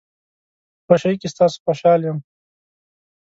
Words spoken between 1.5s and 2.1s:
خوشحال